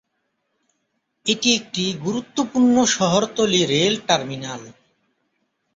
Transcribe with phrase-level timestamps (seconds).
[1.25, 4.61] এটি একটি গুরুত্বপূর্ণ শহরতলি রেল টার্মিনাল।